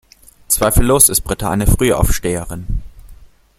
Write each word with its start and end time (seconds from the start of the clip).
Zweifellos 0.47 1.09
ist 1.09 1.21
Britta 1.21 1.51
eine 1.51 1.67
Frühaufsteherin. 1.67 2.81